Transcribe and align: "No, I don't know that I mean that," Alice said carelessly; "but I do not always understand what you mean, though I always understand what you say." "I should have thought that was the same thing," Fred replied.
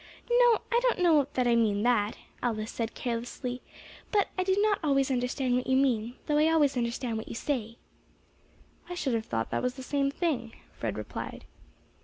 "No, 0.31 0.61
I 0.71 0.79
don't 0.81 0.97
know 0.97 1.27
that 1.33 1.45
I 1.47 1.55
mean 1.55 1.83
that," 1.83 2.17
Alice 2.41 2.71
said 2.71 2.95
carelessly; 2.95 3.61
"but 4.11 4.29
I 4.35 4.43
do 4.43 4.57
not 4.59 4.79
always 4.83 5.11
understand 5.11 5.55
what 5.55 5.67
you 5.67 5.77
mean, 5.77 6.15
though 6.25 6.39
I 6.39 6.47
always 6.49 6.75
understand 6.75 7.17
what 7.19 7.27
you 7.29 7.35
say." 7.35 7.77
"I 8.89 8.95
should 8.95 9.13
have 9.13 9.27
thought 9.27 9.51
that 9.51 9.61
was 9.61 9.75
the 9.75 9.83
same 9.83 10.09
thing," 10.09 10.53
Fred 10.73 10.97
replied. 10.97 11.45